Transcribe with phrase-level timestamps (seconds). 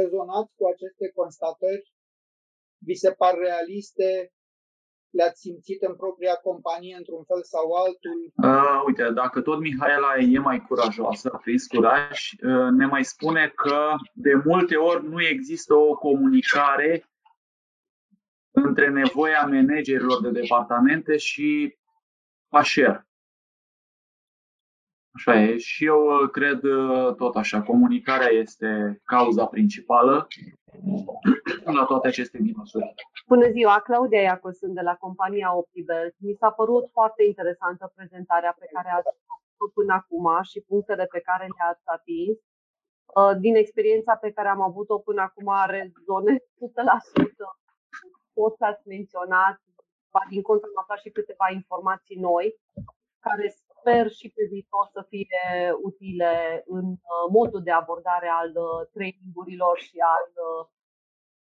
[0.00, 1.92] Rezonați cu aceste constatări?
[2.86, 4.32] Vi se par realiste?
[5.10, 8.18] le-ați simțit în propria companie într-un fel sau altul?
[8.34, 13.52] Uh, uite, dacă tot Mihaela e mai curajoasă, a prins curaj, uh, ne mai spune
[13.56, 17.04] că de multe ori nu există o comunicare
[18.50, 21.78] între nevoia managerilor de departamente și
[22.48, 23.08] HR.
[25.12, 25.58] Așa e.
[25.58, 27.62] Și eu uh, cred uh, tot așa.
[27.62, 30.26] Comunicarea este cauza principală
[31.78, 32.94] la toate aceste minusuri.
[33.26, 36.14] Bună ziua, Claudia Iacu sunt de la compania Optibelt.
[36.18, 41.20] Mi s-a părut foarte interesantă prezentarea pe care ați făcut până acum și punctele pe
[41.20, 42.36] care le-ați atins.
[43.18, 47.60] Uh, din experiența pe care am avut-o până acum, rezonez 100%
[48.34, 49.56] tot ce ați menționat.
[50.28, 52.46] Din contră, am aflat și câteva informații noi
[53.26, 53.46] care
[53.80, 55.42] sper și pe viitor să fie
[55.82, 60.68] utile în uh, modul de abordare al uh, trainingurilor și al uh,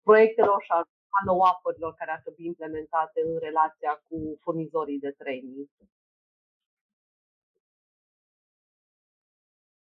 [0.03, 5.67] proiectelor și al follow-up-urilor care ar trebui implementate în relația cu furnizorii de training.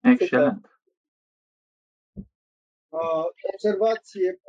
[0.02, 0.70] Excelent.
[2.90, 4.40] Uh, observație.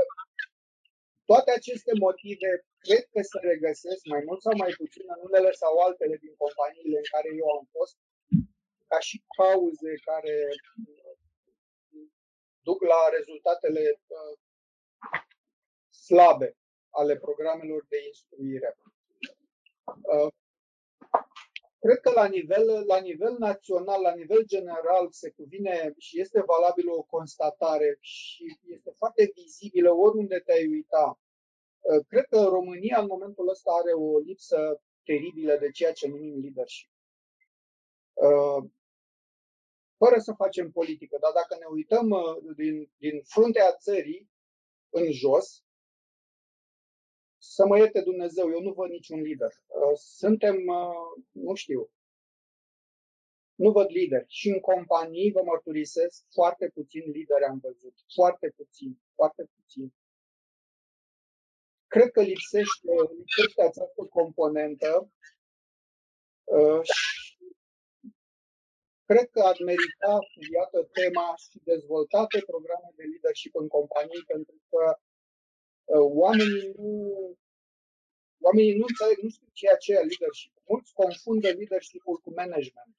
[1.25, 2.51] Toate aceste motive
[2.87, 6.97] cred că se regăsesc mai mult sau mai puțin în unele sau altele din companiile
[7.03, 7.97] în care eu am fost,
[8.91, 10.37] ca și cauze care
[10.91, 11.15] uh,
[12.69, 13.84] duc la rezultatele
[14.17, 14.34] uh,
[16.06, 16.56] slabe
[16.91, 18.70] ale programelor de instruire.
[20.15, 20.31] Uh,
[21.78, 26.93] cred că la nivel, la nivel național, la nivel general, se cuvine și este valabilă
[26.93, 28.45] o constatare și
[28.77, 31.26] este foarte vizibilă oriunde te-ai uita Uh,
[32.09, 36.91] cred că România în momentul ăsta are o lipsă teribilă de ceea ce numim leadership.
[38.12, 38.70] Uh,
[39.97, 44.31] fără să facem politică, dar dacă ne uităm uh, din, din fruntea țării
[44.89, 45.65] în jos,
[47.39, 49.50] să mă ierte Dumnezeu, eu nu văd niciun lider.
[49.95, 50.56] Suntem,
[51.31, 51.91] nu știu,
[53.55, 54.25] nu văd lideri.
[54.28, 57.94] Și în companii, vă mărturisesc, foarte puțin lideri am văzut.
[58.15, 59.94] Foarte puțin, foarte puțin
[61.97, 64.91] cred că lipsește, lipsește această componentă
[66.45, 67.39] uh, și
[69.09, 74.83] cred că ar merita studiată tema și dezvoltate programe de leadership în companii, pentru că
[75.95, 76.93] uh, oamenii nu
[78.47, 80.53] oamenii nu înțeleg, nu știu ceea ce e leadership.
[80.71, 82.97] Mulți confundă leadership-ul cu management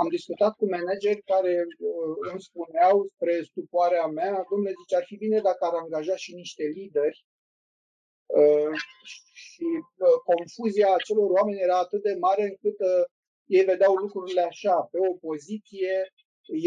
[0.00, 5.16] am discutat cu manageri care uh, îmi spuneau spre stupoarea mea, domnule, zice, ar fi
[5.16, 7.24] bine dacă ar angaja și niște lideri.
[8.26, 8.72] Uh,
[9.32, 9.68] și
[10.06, 12.78] uh, confuzia acelor oameni era atât de mare încât
[13.46, 16.12] ei vedeau lucrurile așa, pe o poziție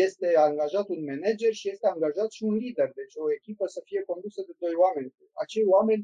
[0.06, 4.02] este angajat un manager și este angajat și un lider, deci o echipă să fie
[4.12, 5.14] condusă de doi oameni.
[5.34, 6.04] Acei oameni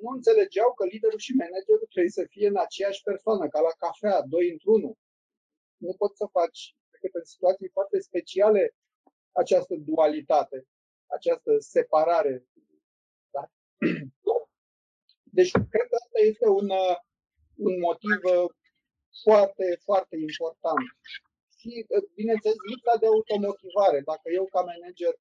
[0.00, 4.22] nu înțelegeau că liderul și managerul trebuie să fie în aceeași persoană, ca la cafea,
[4.34, 4.94] doi într-unul
[5.86, 6.60] nu poți să faci
[6.92, 8.62] decât în situații foarte speciale
[9.42, 10.58] această dualitate,
[11.16, 12.34] această separare.
[13.34, 13.42] Da?
[15.38, 16.68] Deci, cred că asta este un,
[17.66, 18.20] un motiv
[19.24, 20.86] foarte, foarte important.
[21.58, 21.70] Și,
[22.20, 23.98] bineînțeles, lipsa de automotivare.
[24.10, 25.14] Dacă eu, ca manager,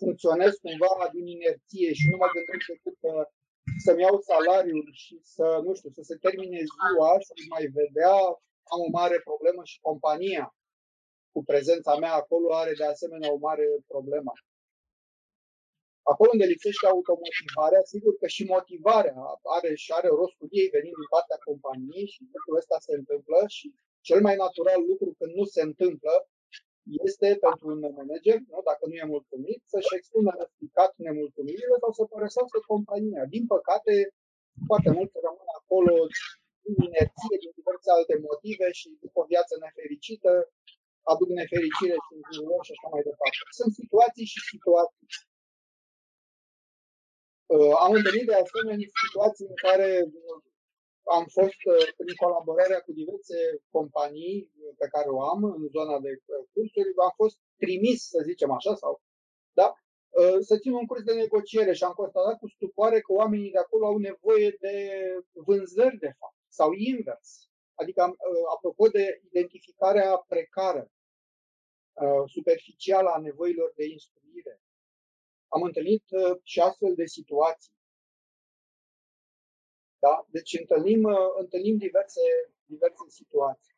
[0.00, 2.98] funcționez cumva din inerție și nu mă gândesc decât
[3.84, 8.16] să-mi iau salariul și să, nu știu, să se termine ziua și mai vedea
[8.72, 10.44] am o mare problemă și compania
[11.32, 14.32] cu prezența mea acolo are de asemenea o mare problemă.
[16.12, 19.16] Acolo unde lipsește automotivarea, sigur că și motivarea
[19.56, 23.66] are și are rostul ei venind din partea companiei și lucrul ăsta se întâmplă și
[24.08, 26.14] cel mai natural lucru când nu se întâmplă
[27.06, 32.02] este pentru un manager, nu, dacă nu e mulțumit, să-și expună răspicat nemulțumirile sau să
[32.12, 33.22] părăsească compania.
[33.34, 33.92] Din păcate,
[34.68, 35.94] foarte mult rămân acolo
[36.86, 40.30] inerție din diverse alte motive și după o viață nefericită
[41.12, 42.22] aduc nefericire și în
[42.66, 43.38] și așa mai departe.
[43.60, 45.06] Sunt situații și situații.
[47.54, 50.38] Uh, am întâlnit de asemenea situații în care uh,
[51.16, 53.38] am fost uh, prin colaborarea cu diverse
[53.74, 54.36] companii
[54.80, 56.12] pe care o am în zona de
[56.52, 58.92] cursuri, am fost trimis, să zicem așa, sau
[59.60, 59.68] da,
[60.48, 63.84] să țin un curs de negociere și am constatat cu stupoare că oamenii de acolo
[63.86, 64.74] au nevoie de
[65.32, 67.50] vânzări, de fapt sau invers.
[67.74, 70.90] Adică, uh, apropo de identificarea precară,
[71.92, 74.60] uh, superficială a nevoilor de instruire,
[75.48, 77.72] am întâlnit uh, și astfel de situații.
[79.98, 80.26] Da?
[80.30, 81.04] Deci întâlnim,
[81.38, 82.20] întâlnim diverse,
[82.64, 83.74] diverse situații.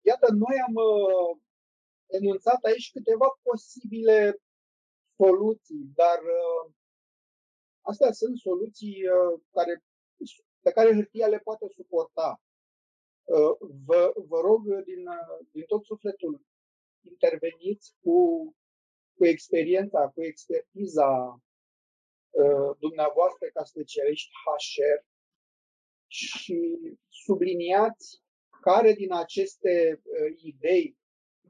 [0.00, 0.74] Iată, noi am
[2.06, 4.40] enunțat aici câteva posibile
[5.16, 6.72] soluții, dar uh,
[7.80, 9.84] astea sunt soluții uh, care,
[10.60, 12.42] pe care hârtia le poate suporta.
[13.24, 15.04] Uh, vă, vă rog din,
[15.50, 16.40] din tot sufletul,
[17.00, 18.18] interveniți cu,
[19.16, 21.40] cu experiența, cu expertiza
[22.78, 25.04] dumneavoastră ca specialiști HR
[26.06, 26.78] și
[27.08, 28.22] subliniați
[28.60, 30.02] care din aceste
[30.36, 30.98] idei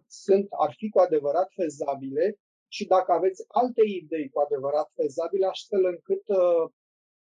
[0.06, 2.38] sunt, ar fi cu adevărat fezabile
[2.68, 6.70] și dacă aveți alte idei cu adevărat fezabile, astfel încât uh,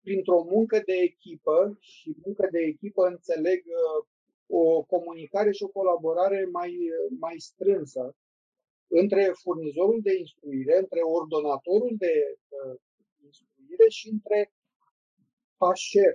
[0.07, 4.07] printr-o muncă de echipă și muncă de echipă înțeleg uh,
[4.61, 6.73] o comunicare și o colaborare mai,
[7.19, 8.17] mai strânsă
[8.89, 12.15] între furnizorul de instruire, între ordonatorul de
[12.49, 12.77] uh,
[13.25, 14.53] instruire și între
[15.59, 16.13] HR.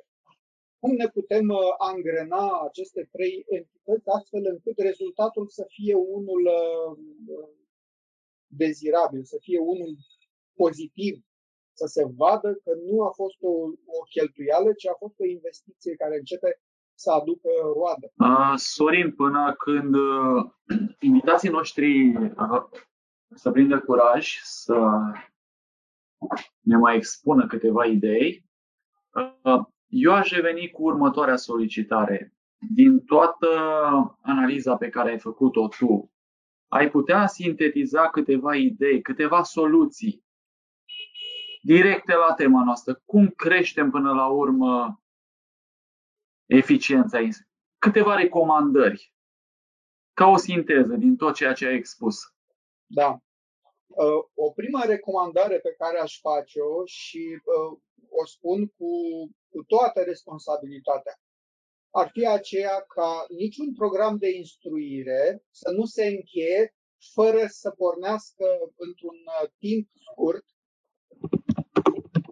[0.79, 6.97] Cum ne putem uh, angrena aceste trei entități astfel încât rezultatul să fie unul uh,
[8.47, 9.97] dezirabil, să fie unul
[10.53, 11.25] pozitiv,
[11.73, 13.51] să se vadă că nu a fost o,
[13.97, 16.61] o cheltuială, ci a fost o investiție care începe
[16.93, 18.11] să aducă roadă.
[18.15, 20.51] Uh, Sorin, până când uh,
[21.09, 22.63] invitații noștri uh,
[23.35, 24.77] să prindă curaj să
[26.59, 28.45] ne mai expună câteva idei,
[29.43, 32.33] uh, eu aș reveni cu următoarea solicitare.
[32.75, 33.47] Din toată
[34.21, 36.11] analiza pe care ai făcut-o tu,
[36.67, 40.23] ai putea sintetiza câteva idei, câteva soluții
[41.61, 43.01] directe la tema noastră.
[43.05, 45.01] Cum creștem până la urmă
[46.45, 47.19] eficiența?
[47.77, 49.13] Câteva recomandări,
[50.13, 52.17] ca o sinteză din tot ceea ce ai expus.
[52.85, 53.17] Da.
[53.87, 57.79] Uh, o prima recomandare pe care aș face-o și uh,
[58.09, 58.91] o spun cu,
[59.49, 61.19] cu toată responsabilitatea
[61.91, 66.75] ar fi aceea ca niciun program de instruire să nu se încheie
[67.13, 70.45] fără să pornească într-un uh, timp scurt,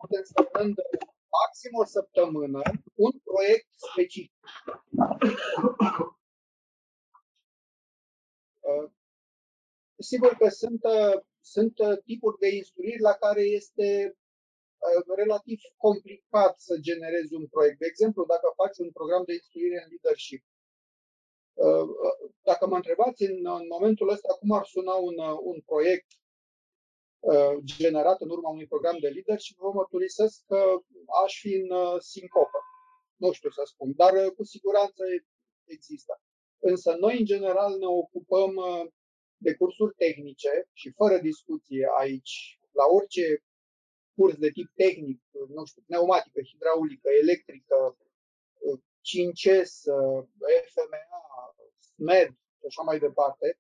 [0.10, 0.76] însemnând
[1.38, 2.62] maxim o săptămână,
[2.96, 4.32] un proiect specific.
[8.60, 8.92] Uh,
[9.98, 11.74] sigur că sunt, uh, sunt
[12.06, 14.18] tipuri de instruiri la care este
[14.88, 17.78] Uh, relativ complicat să generezi un proiect.
[17.80, 20.44] De exemplu, dacă faci un program de instruire în leadership,
[21.66, 22.18] uh, uh,
[22.50, 25.18] dacă mă întrebați în, în momentul ăsta cum ar suna un,
[25.52, 26.10] un proiect
[27.64, 30.82] generat în urma unui program de leadership, vă mărturisesc că
[31.24, 32.60] aș fi în sincopă.
[33.16, 35.04] Nu știu să spun, dar cu siguranță
[35.66, 36.22] există.
[36.60, 38.54] Însă noi, în general, ne ocupăm
[39.38, 43.44] de cursuri tehnice și fără discuție aici, la orice
[44.16, 47.98] curs de tip tehnic, nu știu, pneumatică, hidraulică, electrică,
[49.10, 49.74] 5S,
[50.74, 51.04] FMA,
[51.78, 52.30] SMED
[52.60, 53.60] și așa mai departe,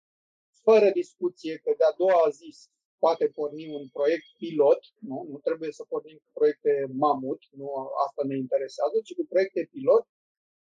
[0.63, 2.49] fără discuție că de-a doua zi
[2.99, 7.69] poate porni un proiect pilot, nu, nu trebuie să pornim cu proiecte mamut, nu
[8.05, 10.07] asta ne interesează, ci cu proiecte pilot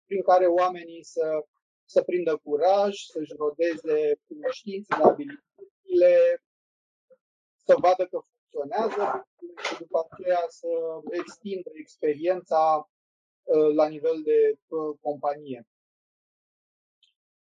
[0.05, 1.45] prin care oamenii să,
[1.85, 6.43] să prindă curaj, să-și rodeze cunoștințele, abilitățile,
[7.65, 9.27] să vadă că funcționează
[9.63, 10.67] și după aceea să
[11.09, 12.89] extindă experiența
[13.43, 15.67] uh, la nivel de uh, companie.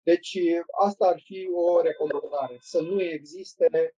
[0.03, 0.37] Deci
[0.79, 3.98] asta ar fi o recomandare, să nu existe uh,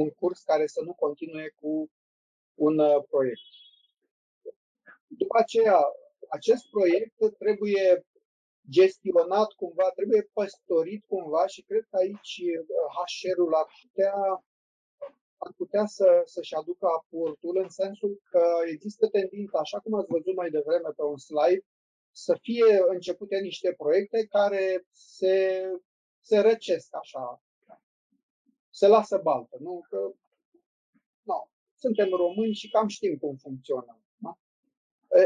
[0.00, 1.90] un curs care să nu continue cu
[2.54, 2.76] un
[3.10, 3.40] proiect.
[5.06, 5.78] După aceea,
[6.28, 8.06] acest proiect trebuie
[8.70, 12.42] gestionat cumva, trebuie păstorit cumva și cred că aici
[12.94, 14.44] HR-ul ar putea
[15.38, 20.34] ar putea să, să-și aducă aportul în sensul că există tendința, așa cum ați văzut
[20.34, 21.64] mai devreme pe un slide,
[22.10, 25.66] să fie începute niște proiecte care se,
[26.20, 27.42] se răcesc așa,
[28.80, 29.56] se lasă baltă.
[29.60, 29.86] Nu?
[29.88, 29.98] Că,
[31.22, 34.00] nu, suntem români și cam știm cum funcționează.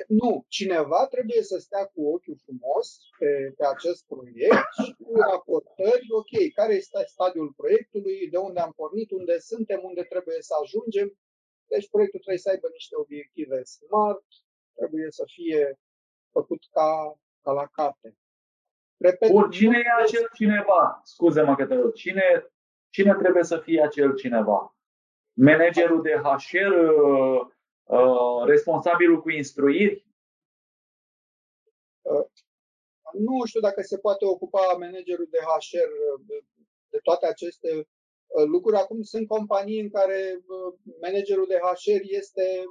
[0.07, 6.07] Nu, cineva trebuie să stea cu ochiul frumos pe, pe acest proiect și cu raportări,
[6.21, 11.09] ok, care este stadiul proiectului, de unde am pornit, unde suntem, unde trebuie să ajungem.
[11.67, 14.27] Deci proiectul trebuie să aibă niște obiective smart,
[14.75, 15.79] trebuie să fie
[16.31, 18.17] făcut ca, ca la carte.
[18.97, 21.01] Repet, Bun, cine e acel cineva?
[21.05, 21.93] Scuze-mă că te rog.
[21.93, 22.53] Cine,
[22.91, 24.77] cine trebuie să fie acel cineva?
[25.33, 26.75] Managerul de HR,
[27.91, 30.07] Uh, responsabilul cu instruiri?
[32.01, 32.27] Uh,
[33.13, 35.91] nu știu dacă se poate ocupa managerul de HR
[36.29, 36.43] uh,
[36.89, 37.89] de toate aceste
[38.47, 38.77] lucruri.
[38.77, 40.45] Acum sunt companii în care
[41.01, 42.65] managerul de HR este,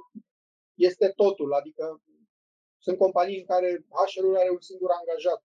[0.74, 2.02] este totul, adică
[2.78, 5.44] sunt companii în care HR-ul are un singur angajat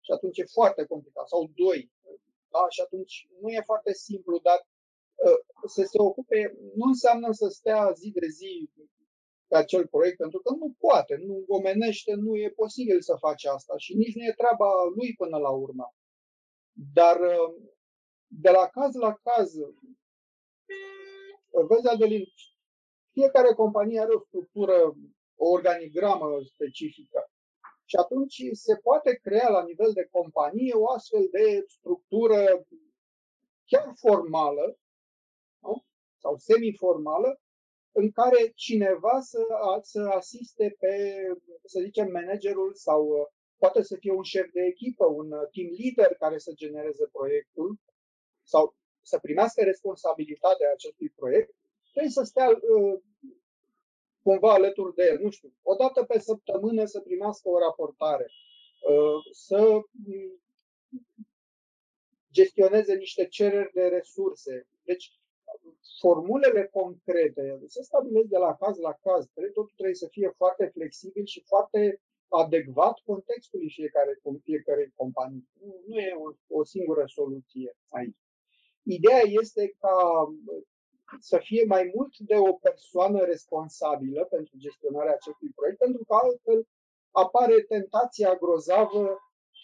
[0.00, 1.92] și atunci e foarte complicat, sau doi.
[2.52, 2.68] Da?
[2.68, 4.66] Și atunci nu e foarte simplu, dar
[5.66, 8.70] să se ocupe, nu înseamnă să stea zi de zi
[9.46, 13.74] pe acel proiect, pentru că nu poate, nu omenește, nu e posibil să faci asta
[13.76, 15.94] și nici nu e treaba lui până la urmă.
[16.94, 17.18] Dar
[18.26, 19.52] de la caz la caz,
[21.68, 22.24] vezi, Adelin,
[23.12, 24.94] fiecare companie are o structură,
[25.34, 27.30] o organigramă specifică.
[27.92, 32.66] Și atunci se poate crea la nivel de companie o astfel de structură
[33.64, 34.78] chiar formală
[35.62, 35.84] nu?
[36.18, 37.40] sau semiformală,
[37.92, 39.42] în care cineva să,
[39.82, 40.94] să asiste pe,
[41.64, 46.38] să zicem, managerul sau poate să fie un șef de echipă, un team leader care
[46.38, 47.78] să genereze proiectul
[48.42, 51.54] sau să primească responsabilitatea acestui proiect,
[51.90, 53.00] trebuie să stea uh,
[54.22, 58.26] cumva alături de el, nu știu, o dată pe săptămână să primească o raportare,
[58.88, 59.80] uh, să
[62.32, 64.66] gestioneze niște cereri de resurse.
[64.82, 65.12] Deci,
[66.00, 69.26] formulele concrete se stabilesc de la caz la caz.
[69.34, 75.44] Totul trebuie să fie foarte flexibil și foarte adecvat contextului fiecare, fiecare companie.
[75.60, 78.16] Nu, nu e o, o singură soluție aici.
[78.82, 79.96] Ideea este ca
[81.20, 86.66] să fie mai mult de o persoană responsabilă pentru gestionarea acestui proiect, pentru că altfel
[87.10, 89.18] apare tentația grozavă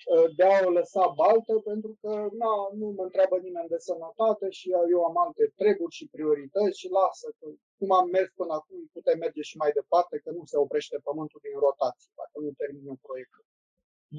[0.06, 2.10] Uh, de a o lăsa baltă, pentru că
[2.42, 6.88] na, nu mă întreabă nimeni de sănătate și eu am alte treburi și priorități și
[6.98, 7.46] lasă, că
[7.78, 11.40] cum am mers până acum, putem merge și mai departe, că nu se oprește pământul
[11.46, 13.44] din rotație, dacă nu termină proiectul.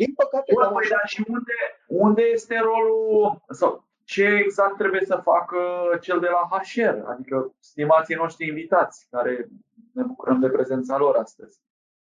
[0.01, 0.50] Din păcate...
[0.53, 1.57] Bun, păi, dar și unde,
[2.05, 3.71] unde este rolul, sau
[4.09, 5.57] ce exact trebuie să facă
[6.01, 9.47] cel de la HR, adică stimații noștri invitați, care
[9.93, 11.59] ne bucurăm de prezența lor astăzi.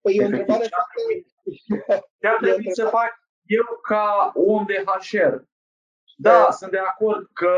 [0.01, 1.25] Păi e o întrebare foarte...
[2.19, 5.35] Ce ar trebui să fac eu ca om de HR,
[6.17, 7.53] da, da, sunt de acord că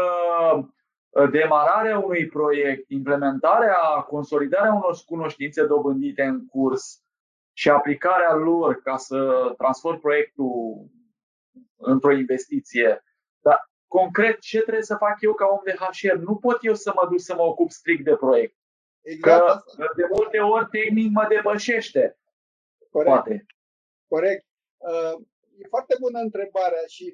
[1.10, 7.04] uh, demararea unui proiect, implementarea, consolidarea unor cunoștințe dobândite în curs
[7.54, 10.86] și aplicarea lor ca să transform proiectul
[11.76, 13.04] într-o investiție.
[13.40, 16.16] Dar concret, ce trebuie să fac eu ca om de HR?
[16.30, 18.56] Nu pot eu să mă duc să mă ocup strict de proiect.
[19.02, 22.20] Exact că de multe ori tehnic mă depășește.
[22.90, 23.14] Corect.
[23.14, 23.46] Poate.
[24.08, 24.46] Corect.
[24.78, 25.16] Uh,
[25.62, 27.06] e foarte bună întrebarea și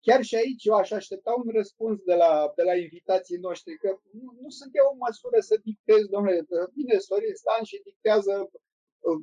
[0.00, 3.98] chiar și aici eu aș aștepta un răspuns de la, de la invitații noștri, că
[4.20, 8.50] nu, nu sunt eu în măsură să dictez, domnule, bine, Sorin Stan și dictează
[8.98, 9.18] uh,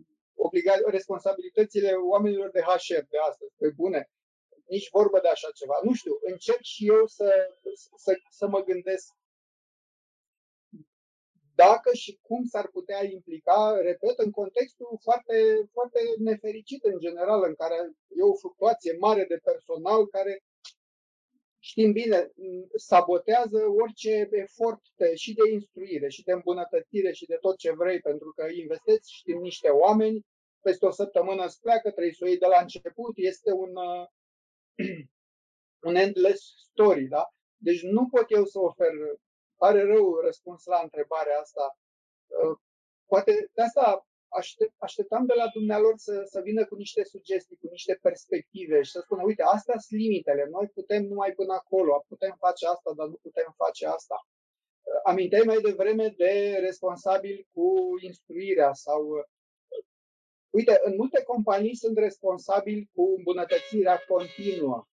[0.45, 4.09] obliga- responsabilitățile oamenilor de HR de astăzi, pe bune.
[4.65, 5.79] Nici vorbă de așa ceva.
[5.83, 7.29] Nu știu, încerc și eu să,
[7.95, 9.13] să, să mă gândesc
[11.55, 15.35] dacă și cum s-ar putea implica, repet, în contextul foarte,
[15.71, 17.75] foarte nefericit în general, în care
[18.07, 20.43] e o fluctuație mare de personal care,
[21.59, 22.31] știm bine,
[22.75, 27.99] sabotează orice efort de, și de instruire, și de îmbunătățire, și de tot ce vrei,
[27.99, 30.25] pentru că investești în niște oameni,
[30.61, 33.71] peste o săptămână îți pleacă, trebuie să o iei de la început, este un,
[35.89, 37.33] un endless story, da?
[37.57, 38.91] Deci nu pot eu să ofer
[39.57, 41.77] pare rău răspuns la întrebarea asta.
[42.25, 42.57] Uh,
[43.05, 47.67] poate de asta aștept, așteptam de la dumnealor să, să vină cu niște sugestii, cu
[47.69, 52.35] niște perspective și să spună, uite, astea sunt limitele, noi putem numai până acolo, putem
[52.39, 54.17] face asta, dar nu putem face asta.
[54.25, 57.67] Uh, aminteai mai devreme de responsabil cu
[58.01, 59.23] instruirea sau uh,
[60.57, 64.87] Uite, în multe companii sunt responsabili cu îmbunătățirea continuă.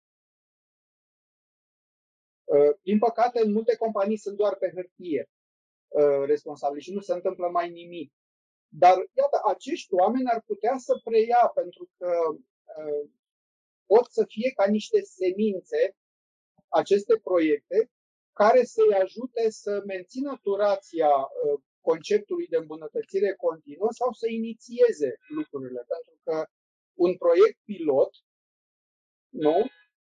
[2.44, 5.30] Uh, din păcate, în multe companii sunt doar pe hârtie
[5.88, 8.14] uh, responsabili și nu se întâmplă mai nimic.
[8.68, 13.10] Dar, iată, acești oameni ar putea să preia, pentru că uh,
[13.86, 15.96] pot să fie ca niște semințe
[16.68, 17.92] aceste proiecte
[18.34, 21.12] care să-i ajute să mențină durația
[21.82, 25.82] conceptului de îmbunătățire continuă sau să inițieze lucrurile.
[25.94, 26.46] Pentru că
[27.06, 28.12] un proiect pilot
[29.46, 29.58] nu,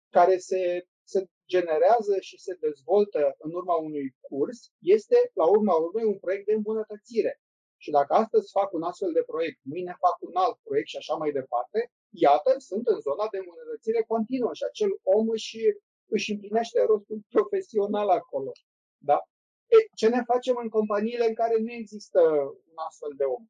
[0.10, 0.62] care se,
[1.04, 6.46] se generează și se dezvoltă în urma unui curs este, la urma urmei, un proiect
[6.46, 7.40] de îmbunătățire.
[7.78, 11.16] Și dacă astăzi fac un astfel de proiect, mâine fac un alt proiect și așa
[11.16, 15.58] mai departe, iată, sunt în zona de îmbunătățire continuă și acel om își,
[16.16, 18.52] își împlinește rostul profesional acolo.
[18.98, 19.20] Da?
[19.68, 22.22] E, ce ne facem în companiile în care nu există
[22.70, 23.48] un astfel de om?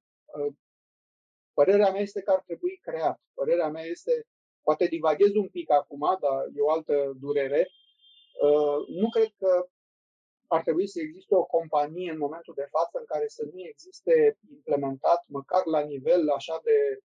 [1.54, 3.20] Părerea mea este că ar trebui creat.
[3.34, 4.26] Părerea mea este,
[4.62, 7.70] poate divaghez un pic acum, dar e o altă durere,
[8.42, 9.68] Uh, nu cred că
[10.48, 14.38] ar trebui să existe o companie în momentul de față în care să nu existe
[14.50, 17.00] implementat, măcar la nivel așa de,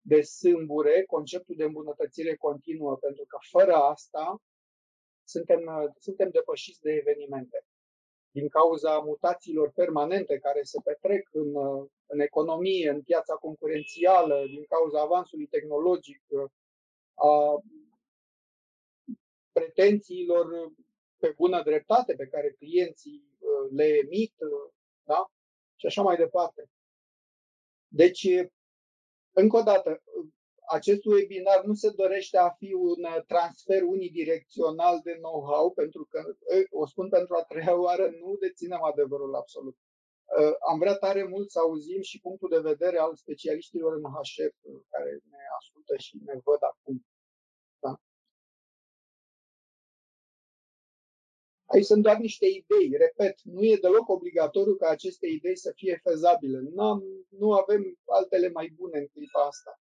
[0.00, 4.42] de sâmbure, conceptul de îmbunătățire continuă, pentru că fără asta
[5.24, 7.64] suntem, suntem depășiți de evenimente.
[8.34, 11.54] Din cauza mutațiilor permanente care se petrec în,
[12.06, 16.22] în economie, în piața concurențială, din cauza avansului tehnologic,
[17.14, 17.62] a
[19.52, 20.72] pretențiilor
[21.16, 24.72] pe bună dreptate pe care clienții uh, le emit, uh,
[25.02, 25.30] da?
[25.76, 26.70] și așa mai departe.
[27.88, 28.28] Deci,
[29.32, 30.02] încă o dată,
[30.66, 36.36] acest webinar nu se dorește a fi un transfer unidirecțional de know-how, pentru că,
[36.70, 39.76] o spun pentru a treia oară, nu deținem adevărul absolut.
[40.68, 44.56] Am vrea tare mult să auzim și punctul de vedere al specialiștilor în HF
[44.88, 47.06] care ne ascultă și ne văd acum.
[47.78, 48.00] Da?
[51.64, 52.96] Aici sunt doar niște idei.
[52.96, 56.58] Repet, nu e deloc obligatoriu ca aceste idei să fie fezabile.
[56.58, 59.78] Nu, nu avem altele mai bune în clipa asta.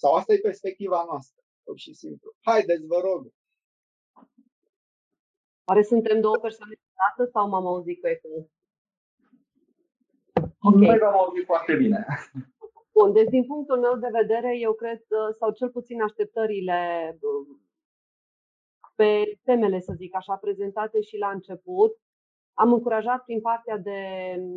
[0.00, 2.34] Sau asta e perspectiva noastră, pur și simplu.
[2.40, 3.32] Haideți, vă rog.
[5.64, 8.50] Oare suntem două persoane dată sau m-am auzit cu ecou?
[10.60, 10.86] Okay.
[10.86, 12.06] Noi v-am auzit foarte bine.
[12.92, 15.02] Bun, deci din punctul meu de vedere, eu cred,
[15.38, 17.18] sau cel puțin așteptările
[18.94, 21.98] pe temele, să zic așa, prezentate și la început,
[22.54, 24.00] am încurajat prin partea de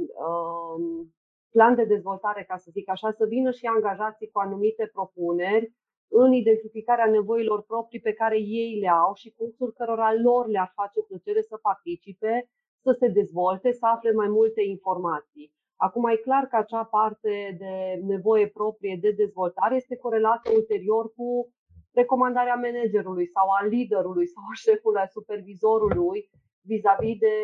[0.08, 1.06] uh,
[1.52, 5.74] plan de dezvoltare, ca să zic așa, să vină și angajații cu anumite propuneri
[6.08, 11.00] în identificarea nevoilor proprii pe care ei le au și cursuri cărora lor le-ar face
[11.08, 12.50] plăcere să participe,
[12.84, 15.54] să se dezvolte, să afle mai multe informații.
[15.76, 17.74] Acum e clar că acea parte de
[18.14, 21.54] nevoie proprie de dezvoltare este corelată ulterior cu
[21.94, 26.30] recomandarea managerului sau a liderului sau a șefului, a supervizorului
[26.62, 27.36] vis-a-vis de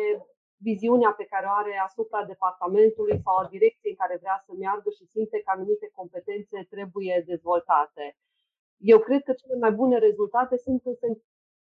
[0.58, 4.90] viziunea pe care o are asupra departamentului sau a direcției în care vrea să meargă
[4.90, 8.04] și simte că anumite competențe trebuie dezvoltate.
[8.92, 11.08] Eu cred că cele mai bune rezultate sunt când se,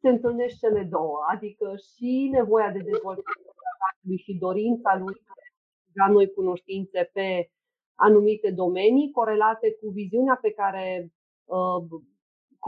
[0.01, 5.15] se întâlnesc cele două, adică și nevoia de dezvoltare și dorința lui
[5.93, 7.49] de a noi cunoștințe pe
[7.95, 11.11] anumite domenii corelate cu viziunea pe care
[11.45, 12.01] uh,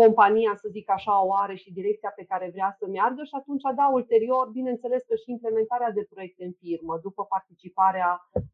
[0.01, 3.65] compania, să zic așa, o are și direcția pe care vrea să meargă și atunci,
[3.79, 8.09] da, ulterior, bineînțeles că și implementarea de proiecte în firmă, după participarea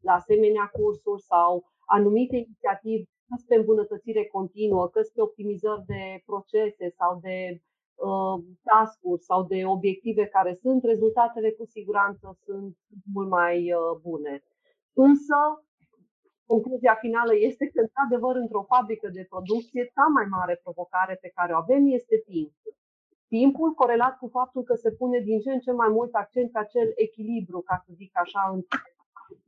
[0.08, 1.50] la asemenea cursuri sau
[1.96, 7.38] anumite inițiative, că pe îmbunătățire continuă, că pe optimizări de procese sau de
[8.08, 8.36] uh,
[8.68, 12.76] task-uri sau de obiective care sunt, rezultatele cu siguranță sunt
[13.14, 14.34] mult mai uh, bune.
[15.06, 15.38] Însă,
[16.52, 21.50] concluzia finală este că, într-adevăr, într-o fabrică de producție, cea mai mare provocare pe care
[21.52, 22.72] o avem este timpul.
[23.36, 26.58] Timpul corelat cu faptul că se pune din ce în ce mai mult accent pe
[26.62, 28.78] acel echilibru, ca să zic așa, între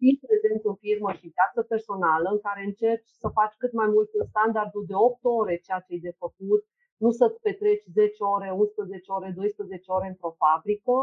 [0.01, 4.11] timp prezent în firmă și viață personală, în care încerci să faci cât mai mult
[4.19, 6.63] în standardul de 8 ore ceea ce e de făcut,
[7.03, 10.97] nu să-ți petreci 10 ore, 11 ore, 12 ore într-o fabrică,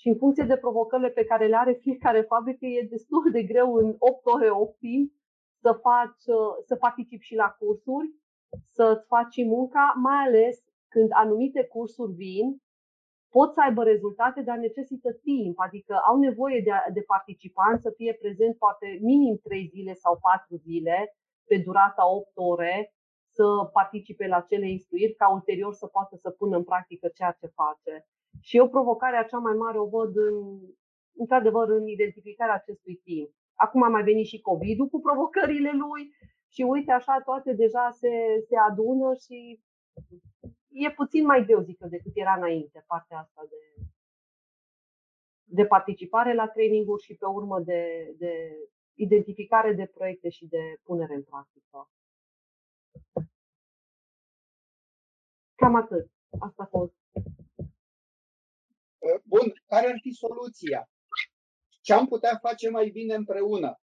[0.00, 3.74] și în funcție de provocările pe care le are fiecare fabrică, e destul de greu
[3.74, 5.12] în 8 ore optim
[5.60, 6.22] să, faci,
[6.64, 8.14] să participi și la cursuri,
[8.64, 10.56] să-ți faci munca, mai ales
[10.88, 12.46] când anumite cursuri vin,
[13.30, 18.12] pot să aibă rezultate, dar necesită timp, adică au nevoie de, de participanți să fie
[18.22, 21.16] prezent poate minim 3 zile sau 4 zile
[21.48, 22.94] pe durata 8 ore,
[23.36, 27.46] să participe la cele instruiri, ca ulterior să poată să pună în practică ceea ce
[27.46, 28.06] face.
[28.40, 30.60] Și eu provocarea cea mai mare o văd în,
[31.16, 33.30] într-adevăr în identificarea acestui timp.
[33.54, 36.14] Acum a mai venit și COVID-ul cu provocările lui
[36.48, 38.10] și uite așa toate deja se,
[38.48, 39.60] se adună și
[40.68, 43.86] e puțin mai greu, zic eu, decât era înainte partea asta de,
[45.44, 48.56] de participare la traininguri și pe urmă de, de
[48.94, 51.90] identificare de proiecte și de punere în practică.
[55.54, 56.10] Cam atât.
[56.38, 56.94] Asta a fost.
[59.24, 60.88] Bun, care ar fi soluția?
[61.80, 63.80] Ce am putea face mai bine împreună?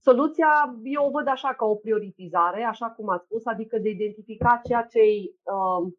[0.00, 4.60] Soluția eu o văd așa ca o prioritizare, așa cum ați spus, adică de identifica
[4.64, 5.92] ceea ce e uh,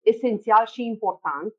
[0.00, 1.54] esențial și important.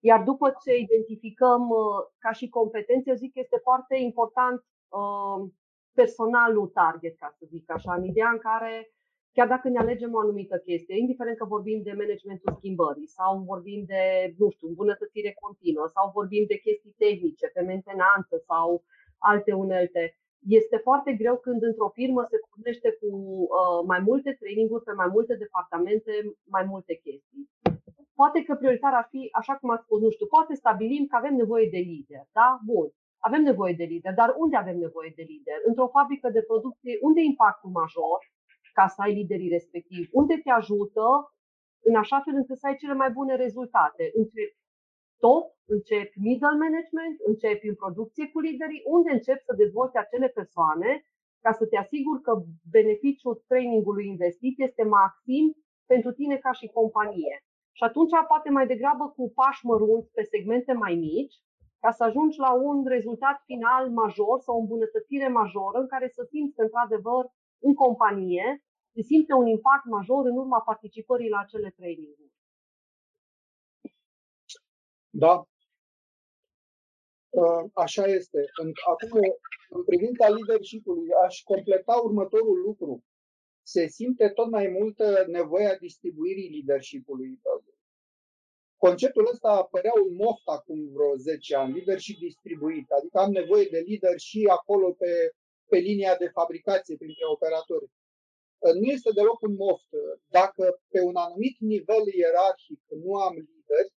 [0.00, 1.78] Iar după ce identificăm uh,
[2.18, 5.50] ca și competențe, eu zic că este foarte important uh,
[5.92, 8.92] personalul target, ca să zic așa, în ideea în care
[9.38, 13.80] chiar dacă ne alegem o anumită chestie, indiferent că vorbim de managementul schimbării sau vorbim
[13.92, 14.02] de,
[14.40, 18.68] nu știu, îmbunătățire continuă sau vorbim de chestii tehnice, pe mentenanță sau
[19.30, 20.02] alte unelte,
[20.58, 23.08] este foarte greu când într-o firmă se pornește cu
[23.58, 26.12] uh, mai multe traininguri pe mai multe departamente,
[26.56, 27.44] mai multe chestii.
[28.20, 31.34] Poate că prioritar ar fi, așa cum ați spus, nu știu, poate stabilim că avem
[31.42, 32.48] nevoie de lider, da?
[32.70, 32.86] Bun,
[33.28, 35.58] avem nevoie de lider, dar unde avem nevoie de lider?
[35.68, 38.20] Într-o fabrică de producție, unde e impactul major?
[38.78, 41.06] Ca să ai liderii respectivi, unde te ajută
[41.88, 44.04] în așa fel încât să ai cele mai bune rezultate.
[44.22, 44.42] Între
[45.24, 50.90] top, începi middle management, începi în producție cu liderii, unde începi să dezvolți acele persoane
[51.44, 52.32] ca să te asiguri că
[52.76, 55.44] beneficiul trainingului investit este maxim
[55.92, 57.34] pentru tine ca și companie.
[57.76, 61.36] Și atunci poate mai degrabă cu pași mărunți pe segmente mai mici,
[61.82, 66.22] ca să ajungi la un rezultat final major sau o îmbunătățire majoră în care să
[66.32, 67.22] simți că, într-adevăr,
[67.66, 68.46] în companie
[68.98, 72.32] se simte un impact major în urma participării la acele traininguri.
[75.10, 75.48] Da.
[77.28, 78.38] Uh, așa este.
[78.92, 79.20] Acum,
[79.68, 83.04] în privința leadership-ului, aș completa următorul lucru.
[83.62, 87.40] Se simte tot mai multă nevoia distribuirii leadership-ului.
[88.76, 93.78] Conceptul ăsta apărea un moft acum vreo 10 ani, leadership distribuit, adică am nevoie de
[93.78, 95.32] lider și acolo pe,
[95.68, 97.90] pe linia de fabricație printre operatori.
[98.60, 99.88] Nu este deloc un moft.
[100.26, 103.92] Dacă pe un anumit nivel ierarhic nu am lideri,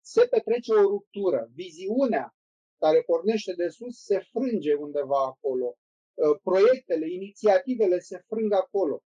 [0.00, 1.50] se petrece o ruptură.
[1.54, 2.34] Viziunea
[2.78, 5.78] care pornește de sus se frânge undeva acolo.
[6.42, 9.02] Proiectele, inițiativele se frâng acolo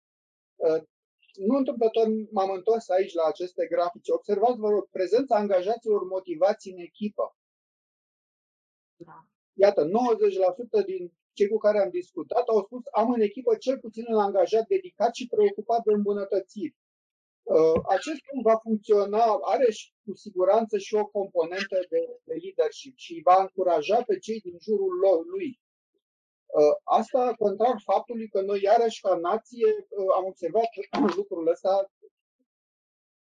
[1.39, 4.13] nu întâmplător m-am întors aici la aceste grafice.
[4.13, 7.37] Observați, vă rog, prezența angajaților motivați în echipă.
[8.95, 9.27] Da.
[9.53, 9.87] Iată,
[10.81, 14.19] 90% din cei cu care am discutat au spus am în echipă cel puțin un
[14.27, 16.75] angajat dedicat și preocupat de îmbunătățiri.
[17.43, 22.95] Uh, acest punct va funcționa, are și, cu siguranță și o componentă de, de leadership
[23.05, 24.93] și va încuraja pe cei din jurul
[25.33, 25.51] lui
[26.57, 30.69] Uh, asta contrar faptului că noi, iarăși, ca nație, uh, am observat
[31.19, 31.91] lucrul ăsta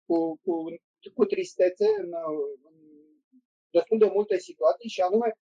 [0.05, 0.53] cu, cu,
[1.13, 2.09] cu tristețe în,
[2.63, 2.75] în
[3.69, 5.50] destul de multe situații și anume, uh,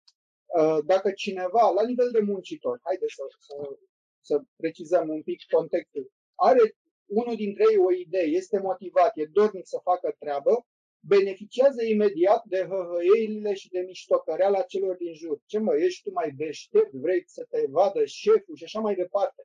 [0.85, 3.77] dacă cineva, la nivel de muncitor, haideți să, să,
[4.21, 9.67] să precizăm un pic contextul, are unul dintre ei o idee, este motivat, e dornic
[9.67, 10.65] să facă treabă,
[10.99, 15.41] beneficiază imediat de hăhăieile și de miștocăreala celor din jur.
[15.45, 19.43] Ce mă, ești tu mai deștept, vrei să te vadă șeful și așa mai departe.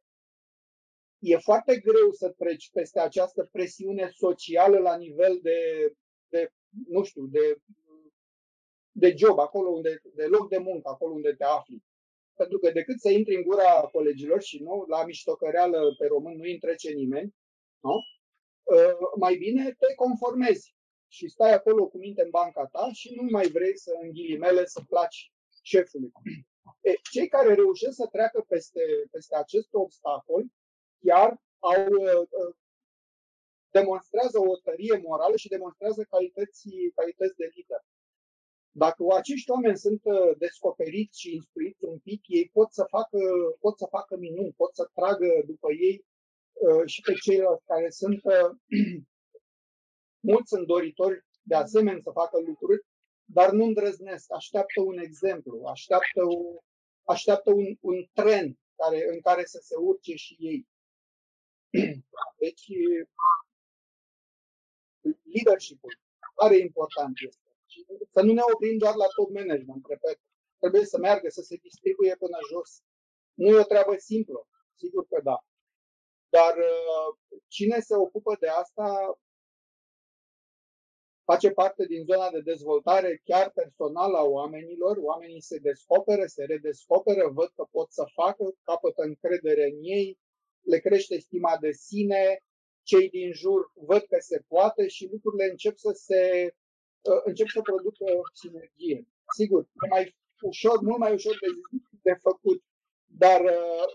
[1.19, 5.93] E foarte greu să treci peste această presiune socială la nivel de,
[6.29, 6.49] de
[6.89, 7.57] nu știu, de,
[8.93, 11.85] de job, acolo unde, de loc de muncă, acolo unde te afli.
[12.35, 16.47] Pentru că decât să intri în gura colegilor și nu, la miștocăreală pe român nu
[16.47, 17.35] intrece nimeni,
[17.81, 17.97] nu?
[18.71, 20.75] Ă, mai bine te conformezi
[21.09, 24.67] și stai acolo cu minte în banca ta și nu mai vrei să, în ghilimele,
[24.67, 26.13] să placi șefului.
[26.81, 30.45] E, cei care reușesc să treacă peste, peste acest obstacol
[31.05, 32.55] chiar au, uh,
[33.71, 37.85] demonstrează o tărie morală și demonstrează calități, calități de lider.
[38.75, 43.19] Dacă acești oameni sunt uh, descoperiți și instruiți un pic, ei pot să facă,
[43.61, 46.05] pot să facă minuni, pot să tragă după ei
[46.53, 48.23] uh, și pe ceilalți care sunt
[50.29, 52.85] Mulți sunt doritori de asemenea să facă lucruri,
[53.25, 56.63] dar nu îndrăznesc, așteaptă un exemplu, așteaptă, o,
[57.05, 60.67] așteaptă un, un tren care, în care să se urce și ei.
[62.43, 62.67] Deci,
[65.33, 65.99] leadership-ul,
[66.35, 67.42] care important este.
[67.99, 70.19] Și să nu ne oprim doar la top management, repet.
[70.59, 72.71] Trebuie să meargă, să se distribuie până jos.
[73.35, 75.39] Nu e o treabă simplă, sigur că da.
[76.29, 77.09] Dar uh,
[77.49, 79.19] cine se ocupă de asta
[81.25, 84.97] face parte din zona de dezvoltare chiar personală a oamenilor.
[85.01, 90.19] Oamenii se descoperă, se redescoperă, văd că pot să facă, capătă încredere în ei,
[90.61, 92.43] le crește stima de sine,
[92.83, 96.62] cei din jur văd că se poate și lucrurile încep să se uh,
[97.25, 99.07] încep să producă sinergie.
[99.37, 101.49] Sigur, e mai ușor, mult mai ușor de,
[102.03, 102.63] de făcut,
[103.07, 103.89] dar uh,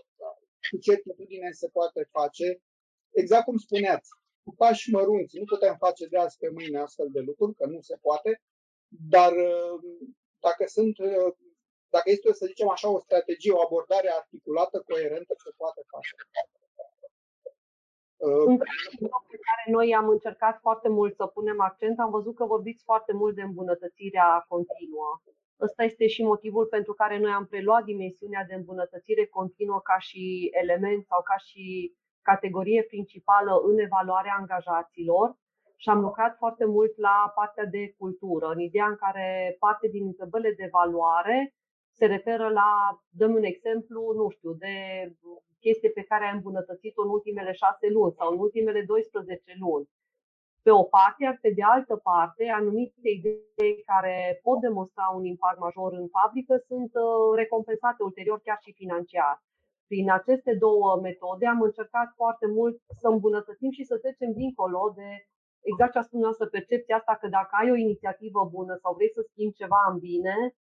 [0.70, 2.62] cu certitudine se poate face.
[3.10, 4.10] Exact cum spuneați,
[4.44, 5.38] cu pași mărunți.
[5.38, 8.42] Nu putem face de azi pe mâine astfel de lucruri, că nu se poate,
[9.14, 9.80] dar uh,
[10.40, 11.32] dacă sunt uh,
[11.90, 16.14] dacă este, să zicem așa, o strategie, o abordare articulată, coerentă, se poate face.
[18.26, 18.56] Uh, Un
[19.32, 23.12] pe care noi am încercat foarte mult să punem accent, am văzut că vorbiți foarte
[23.12, 25.20] mult de îmbunătățirea continuă.
[25.60, 30.50] Ăsta este și motivul pentru care noi am preluat dimensiunea de îmbunătățire continuă ca și
[30.62, 35.36] element sau ca și categorie principală în evaluarea angajaților
[35.76, 40.04] și am lucrat foarte mult la partea de cultură, în ideea în care parte din
[40.06, 41.54] întrebările de evaluare
[41.98, 42.70] se referă la,
[43.08, 44.74] dăm un exemplu, nu știu, de
[45.68, 49.86] chestie pe care ai îmbunătățit-o în ultimele șase luni sau în ultimele 12 luni.
[50.64, 55.58] Pe o parte, iar pe de altă parte, anumite idei care pot demonstra un impact
[55.66, 59.34] major în fabrică sunt uh, recompensate ulterior chiar și financiar
[59.90, 65.08] prin aceste două metode am încercat foarte mult să îmbunătățim și să trecem dincolo de
[65.70, 69.12] exact ce a spus noastră, percepția asta că dacă ai o inițiativă bună sau vrei
[69.16, 70.67] să schimbi ceva în bine, uh,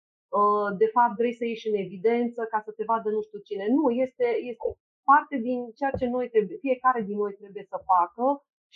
[0.77, 3.65] de fapt vrei să ieși în evidență ca să te vadă nu știu cine.
[3.77, 4.67] Nu, este, este
[5.03, 8.25] parte din ceea ce noi trebuie, fiecare din noi trebuie să facă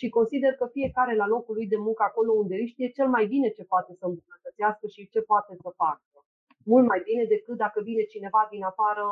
[0.00, 3.26] și consider că fiecare la locul lui de muncă, acolo unde îi știe cel mai
[3.26, 6.16] bine ce poate să îmbunătățească și ce poate să facă.
[6.64, 9.04] Mult mai bine decât dacă vine cineva din afară,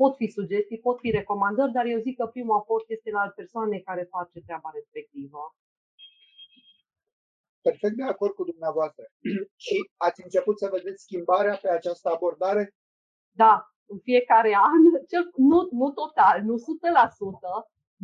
[0.00, 3.78] pot fi sugestii, pot fi recomandări, dar eu zic că primul aport este la persoane
[3.78, 5.54] care face treaba respectivă.
[7.62, 9.04] Perfect de acord cu dumneavoastră.
[9.64, 12.64] și ați început să vedeți schimbarea pe această abordare?
[13.42, 13.54] Da,
[13.92, 16.60] în fiecare an, cel, nu, nu total, nu 100%,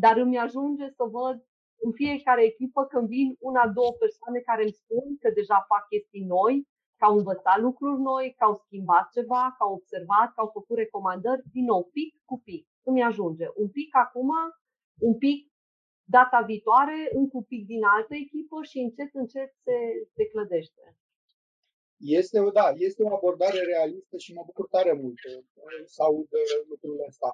[0.02, 1.36] dar îmi ajunge să văd
[1.84, 6.30] în fiecare echipă când vin una, două persoane care îmi spun că deja fac chestii
[6.36, 6.54] noi,
[6.98, 10.76] că au învățat lucruri noi, că au schimbat ceva, că au observat, că au făcut
[10.76, 12.62] recomandări, din nou, pic cu pic.
[12.88, 13.46] Îmi ajunge.
[13.62, 14.30] Un pic acum,
[15.08, 15.38] un pic
[16.16, 19.76] data viitoare, încă un pic din altă echipă și încet, încet se,
[20.14, 20.96] se clădește.
[22.20, 25.18] Este, da, este o abordare realistă și mă bucur tare mult
[25.84, 26.28] să aud
[26.68, 27.32] lucrurile astea.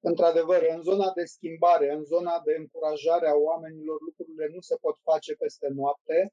[0.00, 4.96] Într-adevăr, în zona de schimbare, în zona de încurajare a oamenilor, lucrurile nu se pot
[5.02, 6.32] face peste noapte,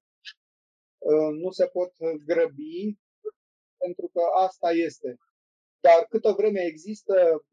[0.97, 1.91] uh, nu se pot
[2.25, 2.97] grăbi,
[3.77, 5.17] pentru că asta este.
[5.79, 7.45] Dar câtă vreme există,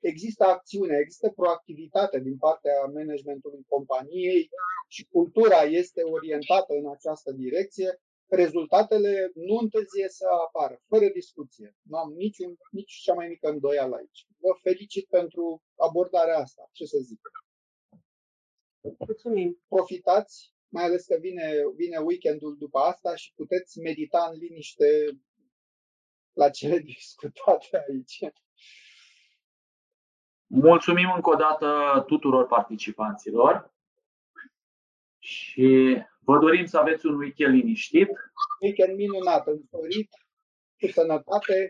[0.00, 4.50] există acțiune, există proactivitate din partea managementului companiei
[4.88, 11.76] și cultura este orientată în această direcție, rezultatele nu întârzie să apară, fără discuție.
[11.82, 14.26] Nu am niciun, nici cea mai mică îndoială aici.
[14.38, 16.68] Vă felicit pentru abordarea asta.
[16.72, 17.20] Ce să zic?
[18.98, 19.62] Mulțumim.
[19.68, 25.20] Profitați, mai ales că vine, vine weekendul după asta și puteți medita în liniște
[26.32, 28.18] la cele discutate aici.
[30.48, 33.70] Mulțumim încă o dată tuturor participanților
[35.18, 35.96] și
[36.28, 38.08] Vă dorim să aveți un weekend liniștit.
[38.60, 40.10] Weekend minunat, însorit,
[40.80, 41.68] cu sănătate.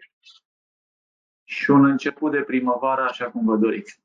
[1.45, 4.01] Și un început de primăvară așa cum vă doriți.